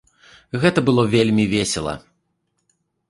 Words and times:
Гэта 0.63 0.79
было 0.87 1.03
вельмі 1.15 1.45
весела. 1.53 1.93